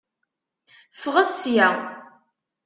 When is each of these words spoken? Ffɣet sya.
Ffɣet 0.95 1.31
sya. 1.41 1.69